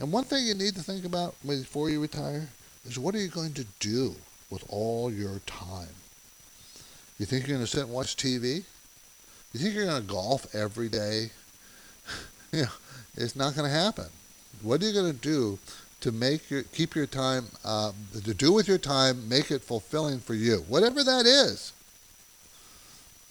[0.02, 2.48] And one thing you need to think about before you retire
[2.84, 4.16] is what are you going to do
[4.50, 5.94] with all your time?
[7.20, 8.64] You think you're going to sit and watch TV?
[9.52, 11.30] You think you're going to golf every day?
[12.52, 12.68] you know,
[13.16, 14.06] it's not going to happen.
[14.60, 15.60] What are you going to do
[16.00, 17.92] to make your keep your time uh,
[18.24, 21.72] to do with your time, make it fulfilling for you, whatever that is.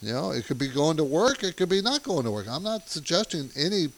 [0.02, 2.48] You know, it could be going to work, it could be not going to work.
[2.50, 3.90] I'm not suggesting any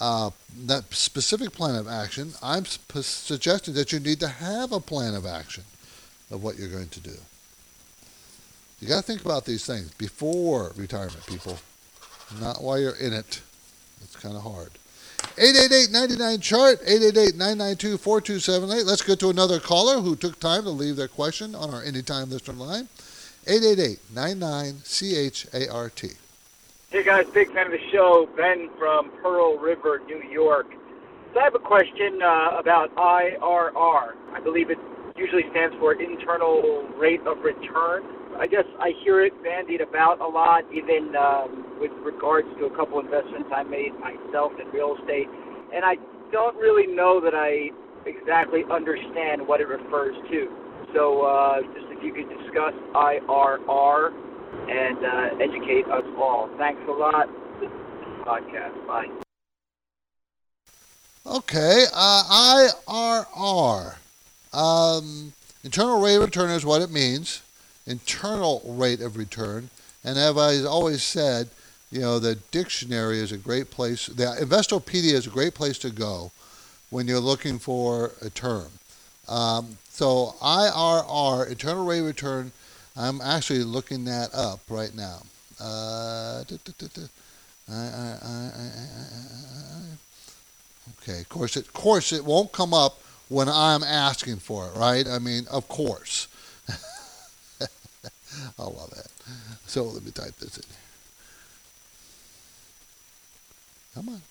[0.00, 0.30] uh,
[0.66, 2.32] that specific plan of action.
[2.42, 5.64] I'm sp- suggesting that you need to have a plan of action
[6.30, 7.14] of what you're going to do.
[8.80, 11.58] You got to think about these things before retirement, people,
[12.40, 13.40] not while you're in it.
[14.02, 14.70] It's kind of hard.
[15.36, 18.84] 888-99-CHART, 888-992-4278.
[18.84, 22.28] Let's get to another caller who took time to leave their question on our Anytime
[22.28, 22.88] Listener line.
[23.46, 26.21] 888-99-CHART.
[26.92, 28.28] Hey guys, big fan of the show.
[28.36, 30.66] Ben from Pearl River, New York.
[31.32, 34.12] So I have a question uh, about IRR.
[34.36, 34.76] I believe it
[35.16, 38.04] usually stands for internal rate of return.
[38.36, 42.76] I guess I hear it bandied about a lot, even um, with regards to a
[42.76, 45.32] couple investments I made myself in real estate.
[45.72, 45.96] And I
[46.30, 47.72] don't really know that I
[48.04, 50.40] exactly understand what it refers to.
[50.92, 54.12] So uh, just if you could discuss IRR
[54.68, 56.48] and uh, educate us all.
[56.58, 57.28] Thanks a lot.
[58.24, 58.86] Podcast.
[58.86, 59.08] Bye.
[61.26, 63.96] Okay, uh, IRR.
[64.52, 65.32] Um,
[65.64, 67.42] internal rate of return is what it means.
[67.86, 69.70] Internal rate of return.
[70.04, 71.48] And as I always said,
[71.90, 74.06] you know, the dictionary is a great place.
[74.06, 76.32] The Investopedia is a great place to go
[76.90, 78.68] when you're looking for a term.
[79.28, 82.52] Um, so IRR, internal rate of return,
[82.96, 85.22] I'm actually looking that up right now.
[91.02, 94.76] Okay, of course, it, of course, it won't come up when I'm asking for it,
[94.76, 95.06] right?
[95.06, 96.28] I mean, of course.
[97.58, 99.08] I love that.
[99.66, 100.64] So let me type this in.
[103.94, 104.22] Come on.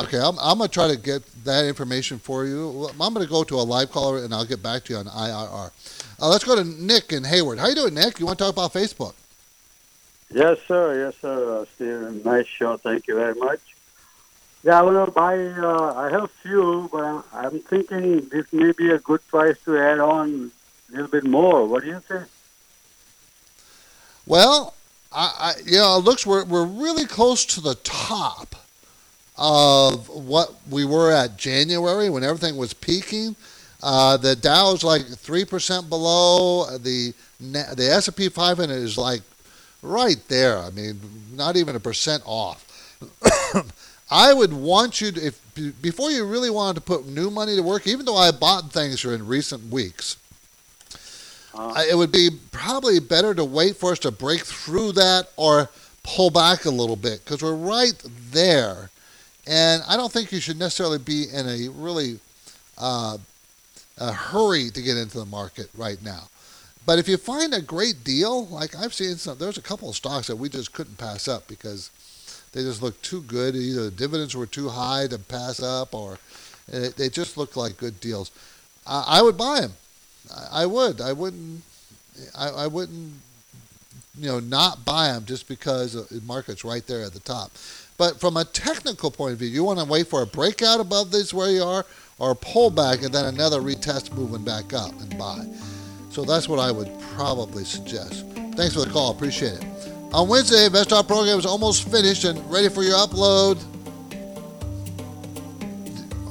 [0.00, 2.88] Okay, I'm, I'm going to try to get that information for you.
[3.00, 5.06] I'm going to go to a live caller and I'll get back to you on
[5.06, 5.70] IRR.
[6.20, 7.58] Uh, let's go to Nick and Hayward.
[7.58, 8.20] How you doing, Nick?
[8.20, 9.14] You want to talk about Facebook?
[10.32, 11.04] Yes, sir.
[11.04, 11.66] Yes, sir.
[11.80, 12.76] Uh, nice show.
[12.76, 13.60] Thank you very much.
[14.62, 15.36] Yeah, I want to buy.
[15.36, 19.78] Uh, I have few, but I'm, I'm thinking this may be a good price to
[19.78, 20.52] add on
[20.90, 21.66] a little bit more.
[21.66, 22.24] What do you think?
[24.26, 24.74] Well,
[25.12, 28.56] I, I you know, it looks we're we're really close to the top
[29.38, 33.36] of what we were at January when everything was peaking.
[33.82, 36.76] Uh, the Dow is like three percent below.
[36.78, 39.22] The the S and P 500 is like
[39.82, 40.58] right there.
[40.58, 41.00] I mean,
[41.32, 42.64] not even a percent off.
[44.10, 45.40] I would want you to, if
[45.82, 49.04] before you really wanted to put new money to work, even though I bought things
[49.04, 50.16] in recent weeks,
[51.54, 55.68] uh, it would be probably better to wait for us to break through that or
[56.02, 57.94] pull back a little bit because we're right
[58.30, 58.90] there.
[59.48, 62.20] And I don't think you should necessarily be in a really
[62.76, 63.16] uh,
[63.96, 66.28] a hurry to get into the market right now.
[66.84, 69.96] But if you find a great deal, like I've seen some, there's a couple of
[69.96, 71.90] stocks that we just couldn't pass up because
[72.52, 73.56] they just looked too good.
[73.56, 76.18] Either the dividends were too high to pass up, or
[76.68, 78.30] they just looked like good deals.
[78.86, 79.72] I, would buy them.
[80.50, 81.00] I, would.
[81.00, 81.62] I wouldn't.
[82.36, 83.14] I, I wouldn't.
[84.18, 87.52] You know, not buy them just because the market's right there at the top.
[87.98, 91.10] But from a technical point of view, you want to wait for a breakout above
[91.10, 91.84] this where you are,
[92.18, 95.44] or a pullback and then another retest moving back up and buy.
[96.10, 98.24] So that's what I would probably suggest.
[98.54, 99.10] Thanks for the call.
[99.10, 99.64] Appreciate it.
[100.12, 103.58] On Wednesday, InvestTalk program is almost finished and ready for your upload.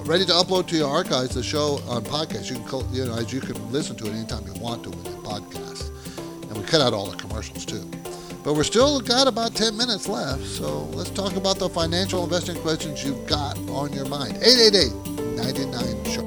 [0.08, 2.50] Ready to upload to your archives the show on podcast.
[2.50, 5.06] You can, you know, as you can listen to it anytime you want to with
[5.06, 5.92] your podcast.
[6.44, 7.84] And we cut out all the commercials too.
[8.48, 12.56] But we're still got about 10 minutes left, so let's talk about the financial investing
[12.62, 14.38] questions you've got on your mind.
[14.38, 16.22] 888 99 Show.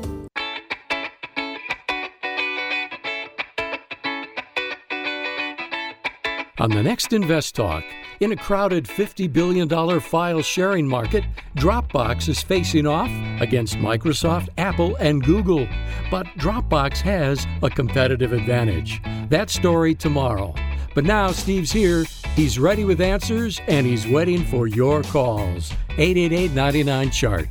[6.59, 7.85] On the next InvestTalk,
[8.21, 11.25] in a crowded $50 billion file sharing market,
[11.57, 13.09] Dropbox is facing off
[13.41, 15.67] against Microsoft, Apple, and Google.
[16.11, 19.01] But Dropbox has a competitive advantage.
[19.31, 20.55] That story tomorrow.
[21.01, 22.05] But now Steve's here.
[22.37, 25.73] He's ready with answers and he's waiting for your calls.
[25.97, 27.49] 888 99 Chart.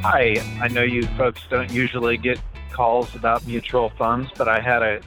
[0.00, 2.40] Hi, I know you folks don't usually get
[2.72, 5.02] calls about mutual funds, but I had a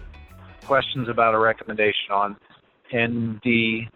[0.68, 2.38] questions about a recommendation on
[2.94, 3.88] NDVAX.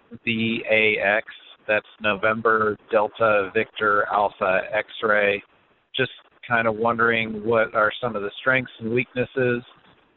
[1.67, 5.43] That's November Delta Victor Alpha X ray.
[5.95, 6.13] Just
[6.47, 9.61] kind of wondering what are some of the strengths and weaknesses.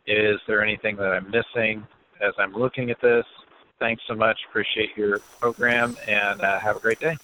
[0.06, 1.86] Is there anything that I'm missing
[2.22, 3.26] as I'm looking at this?
[3.78, 4.40] Thanks so much.
[4.48, 7.16] Appreciate your program and uh, have a great day.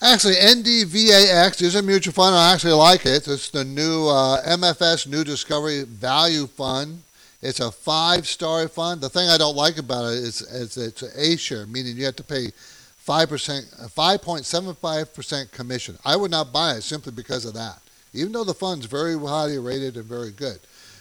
[0.00, 2.36] Actually, NDVAX is a mutual fund.
[2.36, 3.26] I actually like it.
[3.26, 7.02] It's the new uh, MFS New Discovery Value Fund.
[7.40, 9.00] It's a five-star fund.
[9.00, 12.04] The thing I don't like about it is, is it's an A share, meaning you
[12.04, 12.50] have to pay
[12.96, 15.98] five percent, five point seven five percent commission.
[16.04, 17.80] I would not buy it simply because of that.
[18.12, 20.58] Even though the fund's very highly rated and very good,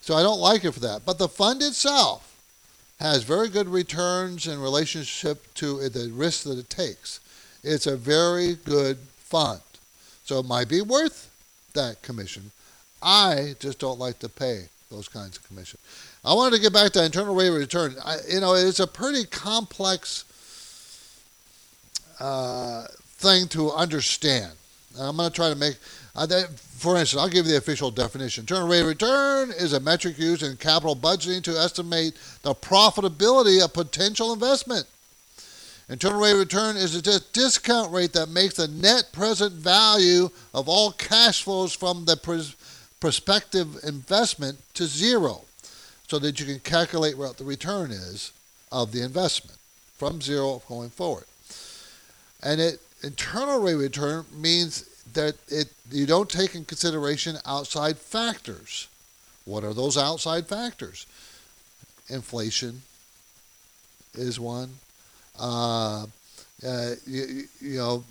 [0.00, 1.04] So I don't like it for that.
[1.04, 2.34] But the fund itself
[2.98, 7.20] has very good returns in relationship to the risk that it takes.
[7.62, 9.60] It's a very good fund.
[10.24, 11.28] So it might be worth
[11.74, 12.52] that commission.
[13.02, 15.78] I just don't like to pay those kinds of commission.
[16.24, 17.96] I wanted to get back to internal rate of return.
[18.04, 20.24] I, you know, it's a pretty complex
[22.20, 22.86] uh,
[23.16, 24.52] thing to understand.
[24.96, 25.76] And I'm going to try to make,
[26.14, 28.42] uh, that, for instance, I'll give you the official definition.
[28.42, 33.64] Internal rate of return is a metric used in capital budgeting to estimate the profitability
[33.64, 34.86] of potential investment.
[35.88, 40.68] Internal rate of return is a discount rate that makes the net present value of
[40.68, 42.54] all cash flows from the pres-
[43.02, 45.40] prospective investment to zero
[46.06, 48.30] so that you can calculate what the return is
[48.70, 49.58] of the investment
[49.98, 51.24] from zero going forward.
[52.44, 54.84] And it internal rate of return means
[55.14, 58.86] that it you don't take in consideration outside factors.
[59.46, 61.04] What are those outside factors?
[62.08, 62.82] Inflation
[64.14, 64.78] is one.
[65.36, 66.06] Uh,
[66.66, 68.04] uh, you, you know,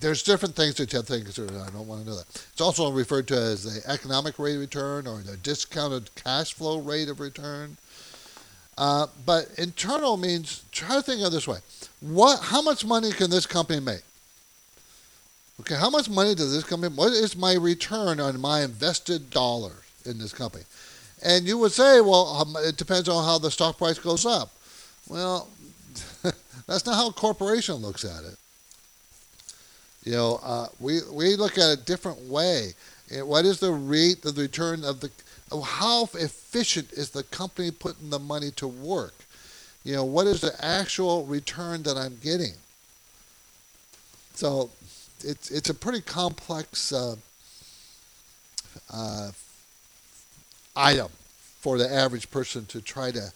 [0.00, 1.58] there's different things that you have to consider.
[1.58, 2.26] I don't want to know that.
[2.52, 6.80] It's also referred to as the economic rate of return or the discounted cash flow
[6.80, 7.76] rate of return.
[8.76, 11.58] Uh, but internal means try to think of this way:
[12.00, 14.02] what, how much money can this company make?
[15.60, 16.92] Okay, how much money does this company?
[16.94, 19.72] What is my return on my invested dollar
[20.04, 20.64] in this company?
[21.22, 24.50] And you would say, well, um, it depends on how the stock price goes up.
[25.08, 25.48] Well,
[26.66, 28.36] that's not how a corporation looks at it.
[30.04, 32.74] You know, uh, we we look at it a different way.
[33.10, 35.10] What is the rate of the return of the?
[35.62, 39.14] How efficient is the company putting the money to work?
[39.84, 42.54] You know, what is the actual return that I'm getting?
[44.34, 44.70] So,
[45.22, 47.16] it's it's a pretty complex uh,
[48.92, 49.30] uh,
[50.74, 51.08] item
[51.60, 53.32] for the average person to try to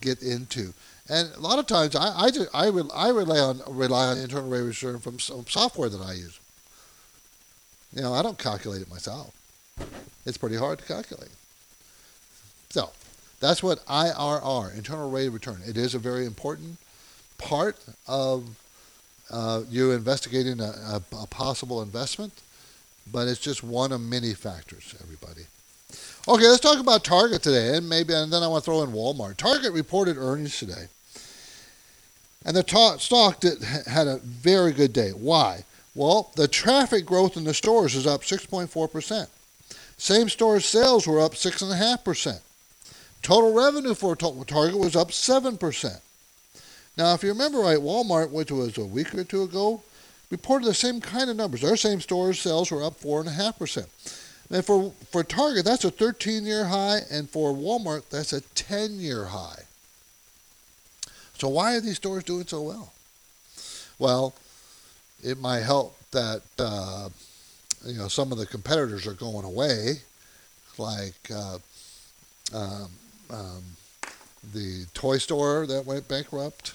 [0.00, 0.72] get into.
[1.12, 4.60] And a lot of times, I I, I, I rely on rely on internal rate
[4.60, 6.40] of return from some software that I use.
[7.94, 9.34] You know, I don't calculate it myself.
[10.24, 11.28] It's pretty hard to calculate.
[12.70, 12.90] So,
[13.40, 15.60] that's what IRR, internal rate of return.
[15.66, 16.78] It is a very important
[17.36, 17.76] part
[18.08, 18.48] of
[19.30, 22.32] uh, you investigating a, a, a possible investment,
[23.12, 24.94] but it's just one of many factors.
[25.02, 25.42] Everybody.
[26.26, 28.92] Okay, let's talk about Target today, and maybe, and then I want to throw in
[28.92, 29.36] Walmart.
[29.36, 30.86] Target reported earnings today,
[32.44, 35.10] and the stock did, had a very good day.
[35.10, 35.64] Why?
[35.94, 39.28] Well, the traffic growth in the stores is up 6.4%.
[39.98, 42.40] Same store sales were up 6.5%.
[43.22, 46.00] Total revenue for Target was up 7%.
[46.96, 49.82] Now, if you remember right, Walmart, which was a week or two ago,
[50.30, 51.60] reported the same kind of numbers.
[51.60, 53.86] Their same store sales were up 4.5%.
[54.50, 58.98] And for, for Target, that's a 13 year high, and for Walmart, that's a 10
[58.98, 59.62] year high.
[61.42, 62.92] So, why are these stores doing so well?
[63.98, 64.32] Well,
[65.24, 67.08] it might help that uh,
[67.84, 70.02] you know some of the competitors are going away,
[70.78, 71.58] like uh,
[72.54, 72.90] um,
[73.28, 73.62] um,
[74.54, 76.74] the toy store that went bankrupt.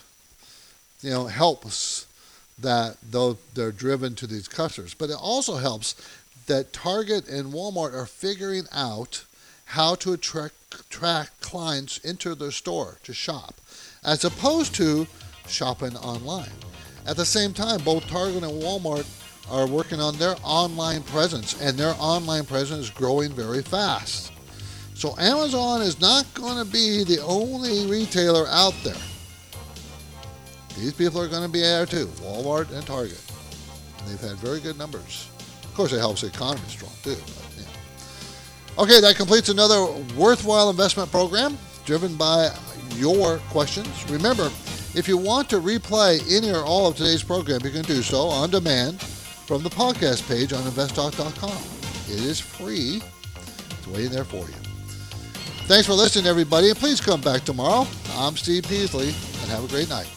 [1.02, 2.06] You know, helps
[2.60, 5.96] that though they're driven to these customers, but it also helps
[6.48, 9.24] that Target and Walmart are figuring out
[9.68, 13.56] how to attract, attract clients into their store to shop,
[14.08, 15.06] as opposed to
[15.48, 16.50] shopping online.
[17.06, 19.06] At the same time, both Target and Walmart
[19.52, 24.32] are working on their online presence, and their online presence is growing very fast.
[24.96, 28.96] So Amazon is not going to be the only retailer out there.
[30.76, 33.22] These people are going to be there too, Walmart and Target.
[34.00, 35.30] And they've had very good numbers
[35.64, 37.16] Of course, it helps the economy strong too.
[37.16, 38.84] But, yeah.
[38.84, 39.86] Okay, that completes another
[40.16, 42.52] worthwhile investment program driven by
[42.98, 44.10] your questions.
[44.10, 44.52] Remember,
[44.96, 48.28] if you want to replay any or all of today's program, you can do so
[48.28, 52.14] on demand from the podcast page on investtalk.com.
[52.14, 53.02] It is free.
[53.70, 54.56] It's waiting there for you.
[55.68, 57.86] Thanks for listening, everybody, and please come back tomorrow.
[58.14, 60.17] I'm Steve Peasley, and have a great night.